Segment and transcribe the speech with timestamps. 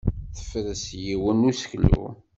[0.35, 2.05] Tefres yiwen n useklu.